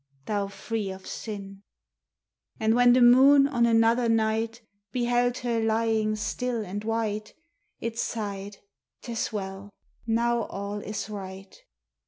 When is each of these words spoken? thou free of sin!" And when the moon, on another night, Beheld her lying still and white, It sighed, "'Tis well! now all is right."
thou 0.25 0.47
free 0.47 0.89
of 0.89 1.05
sin!" 1.05 1.61
And 2.59 2.73
when 2.73 2.93
the 2.93 3.03
moon, 3.03 3.47
on 3.47 3.67
another 3.67 4.09
night, 4.09 4.61
Beheld 4.91 5.37
her 5.45 5.59
lying 5.59 6.15
still 6.15 6.65
and 6.65 6.83
white, 6.83 7.35
It 7.79 7.99
sighed, 7.99 8.57
"'Tis 9.03 9.31
well! 9.31 9.69
now 10.07 10.45
all 10.45 10.79
is 10.79 11.07
right." 11.07 11.55